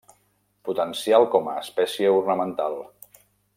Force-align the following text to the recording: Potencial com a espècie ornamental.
Potencial 0.69 1.27
com 1.35 1.51
a 1.51 1.53
espècie 1.65 2.17
ornamental. 2.21 2.83